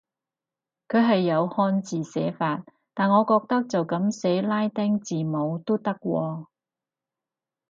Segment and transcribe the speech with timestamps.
[0.87, 2.65] 佢係有漢字寫法，
[2.95, 6.47] 但我覺得就噉寫拉丁字母都得喎